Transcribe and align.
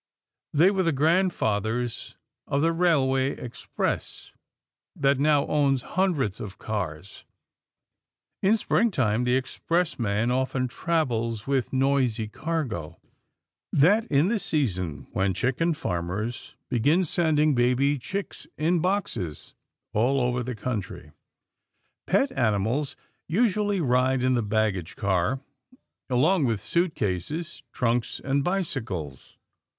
They 0.51 0.71
were 0.71 0.81
the 0.81 0.91
grandfathers 0.91 2.15
of 2.47 2.61
the 2.63 2.71
Railway 2.71 3.37
Express 3.37 4.33
that 4.95 5.19
now 5.19 5.45
owns 5.45 5.83
hundreds 5.93 6.41
of 6.41 6.57
cars. 6.57 7.23
In 8.41 8.57
springtime, 8.57 9.25
the 9.25 9.35
express 9.35 9.99
man 9.99 10.31
often 10.31 10.67
travels 10.67 11.45
with 11.45 11.71
noisy 11.71 12.27
cargo. 12.27 12.99
That 13.71 14.11
is 14.11 14.27
the 14.27 14.39
season 14.39 15.05
when 15.11 15.35
chicken 15.35 15.75
farmers 15.75 16.55
begin 16.67 17.03
sending 17.03 17.53
baby 17.53 17.99
chicks 17.99 18.47
in 18.57 18.79
boxes 18.79 19.53
all 19.93 20.19
over 20.19 20.41
the 20.41 20.55
country. 20.55 21.11
Pet 22.07 22.31
animals 22.31 22.95
usually 23.27 23.81
ride 23.81 24.23
in 24.23 24.33
the 24.33 24.41
baggage 24.41 24.95
car, 24.95 25.41
along 26.09 26.45
with 26.45 26.59
suitcases, 26.59 27.61
trunks 27.71 28.19
and 28.23 28.43
bicycles. 28.43 29.37